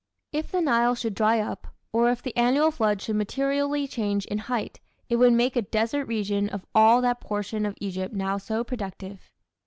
If 0.31 0.51
the 0.51 0.61
Nile 0.61 0.95
should 0.95 1.13
dry 1.13 1.39
up, 1.39 1.67
or 1.93 2.09
if 2.09 2.23
the 2.23 2.35
annual 2.35 2.71
floods 2.71 3.03
should 3.03 3.17
materially 3.17 3.87
change 3.87 4.25
in 4.25 4.39
height, 4.39 4.79
it 5.09 5.17
would 5.17 5.33
make 5.33 5.55
a 5.55 5.61
desert 5.61 6.05
region 6.07 6.49
of 6.49 6.65
all 6.73 7.01
that 7.01 7.21
portion 7.21 7.67
of 7.67 7.77
Egypt 7.79 8.11
now 8.15 8.39
so 8.39 8.63
productive. 8.63 9.29